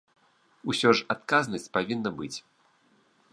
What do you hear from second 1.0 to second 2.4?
адказнасць павінна быць.